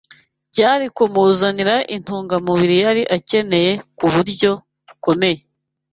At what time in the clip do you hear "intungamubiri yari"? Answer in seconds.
1.95-3.03